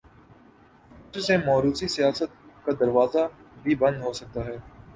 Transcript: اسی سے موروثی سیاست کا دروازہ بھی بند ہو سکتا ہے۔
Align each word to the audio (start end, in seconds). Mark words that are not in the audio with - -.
اسی 1.07 1.21
سے 1.21 1.37
موروثی 1.37 1.87
سیاست 1.87 2.31
کا 2.65 2.71
دروازہ 2.79 3.27
بھی 3.63 3.75
بند 3.75 4.01
ہو 4.03 4.13
سکتا 4.13 4.45
ہے۔ 4.45 4.57